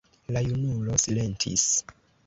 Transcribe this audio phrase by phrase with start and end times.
[0.37, 1.71] La junulo silentis.